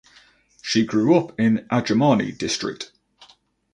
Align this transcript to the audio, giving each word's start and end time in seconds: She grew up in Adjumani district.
She 0.63 0.83
grew 0.83 1.15
up 1.15 1.39
in 1.39 1.67
Adjumani 1.71 2.35
district. 2.35 2.91